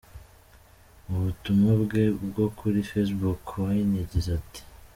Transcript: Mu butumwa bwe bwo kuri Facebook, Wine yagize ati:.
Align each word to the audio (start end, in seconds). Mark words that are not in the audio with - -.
Mu 1.07 1.17
butumwa 1.25 1.71
bwe 1.81 2.03
bwo 2.27 2.45
kuri 2.57 2.79
Facebook, 2.89 3.43
Wine 3.63 3.95
yagize 4.01 4.29
ati:. 4.39 4.61